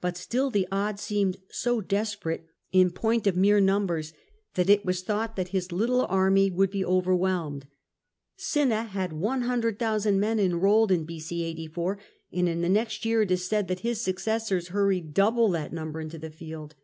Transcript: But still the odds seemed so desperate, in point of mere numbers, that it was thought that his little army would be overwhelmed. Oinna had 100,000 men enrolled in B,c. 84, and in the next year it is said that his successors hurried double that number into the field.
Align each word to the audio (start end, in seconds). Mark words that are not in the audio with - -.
But 0.00 0.16
still 0.16 0.48
the 0.48 0.68
odds 0.70 1.02
seemed 1.02 1.38
so 1.50 1.80
desperate, 1.80 2.46
in 2.70 2.92
point 2.92 3.26
of 3.26 3.34
mere 3.36 3.58
numbers, 3.60 4.12
that 4.54 4.70
it 4.70 4.84
was 4.86 5.02
thought 5.02 5.34
that 5.34 5.48
his 5.48 5.72
little 5.72 6.06
army 6.06 6.52
would 6.52 6.70
be 6.70 6.84
overwhelmed. 6.84 7.66
Oinna 8.38 8.86
had 8.86 9.12
100,000 9.12 10.20
men 10.20 10.38
enrolled 10.38 10.92
in 10.92 11.04
B,c. 11.04 11.42
84, 11.42 11.98
and 12.32 12.48
in 12.48 12.60
the 12.60 12.68
next 12.68 13.04
year 13.04 13.22
it 13.22 13.32
is 13.32 13.44
said 13.48 13.66
that 13.66 13.80
his 13.80 14.00
successors 14.00 14.68
hurried 14.68 15.14
double 15.14 15.48
that 15.50 15.72
number 15.72 16.00
into 16.00 16.18
the 16.20 16.30
field. 16.30 16.76